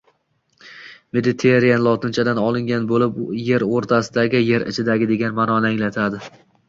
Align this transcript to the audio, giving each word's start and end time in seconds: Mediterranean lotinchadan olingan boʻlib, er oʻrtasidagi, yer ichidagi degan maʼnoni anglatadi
Mediterranean 1.17 1.83
lotinchadan 1.87 2.41
olingan 2.45 2.87
boʻlib, 2.93 3.19
er 3.59 3.67
oʻrtasidagi, 3.67 4.43
yer 4.47 4.67
ichidagi 4.73 5.09
degan 5.13 5.37
maʼnoni 5.41 5.75
anglatadi 5.75 6.25